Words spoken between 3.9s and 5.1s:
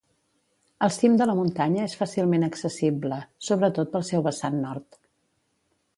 pel seu vessant nord.